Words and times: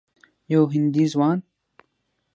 یو 0.53 0.61
هندي 0.73 1.05
ځوان 1.13 1.39